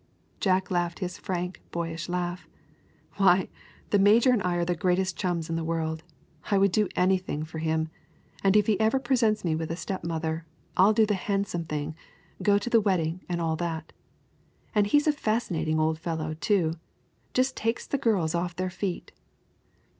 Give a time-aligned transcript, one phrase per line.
[0.39, 2.47] Jack laughed his frank, boyish laugh.
[3.17, 3.49] "Why,
[3.91, 6.01] the major and I are the greatest chums in the world.
[6.49, 7.87] I would do anything for him.
[8.43, 10.43] And if he ever presents me with a step mother,
[10.75, 11.93] I'll do the handsome thing
[12.41, 13.93] go to the wedding, and all that.
[14.73, 16.79] And he's a fascinating old fellow, too
[17.35, 19.11] just takes the girls off their feet."